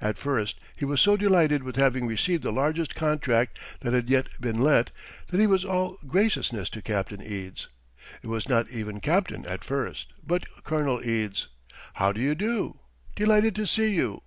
[0.00, 4.28] At first he was so delighted with having received the largest contract that had yet
[4.40, 4.92] been let
[5.26, 7.66] that he was all graciousness to Captain Eads.
[8.22, 11.48] It was not even "Captain" at first, but "'Colonel' Eads,
[11.94, 12.78] how do you do?
[13.16, 14.22] Delighted to see you."